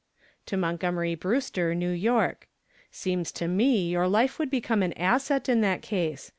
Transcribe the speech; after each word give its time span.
To 0.47 0.57
MONTGOMERY 0.57 1.13
BREWSTER, 1.13 1.75
New 1.75 1.91
York. 1.91 2.47
Seems 2.89 3.31
to 3.33 3.47
me 3.47 3.87
your 3.91 4.07
life 4.07 4.39
would 4.39 4.49
become 4.49 4.81
an 4.81 4.93
asset 4.93 5.47
in 5.47 5.61
that 5.61 5.83
case. 5.83 6.27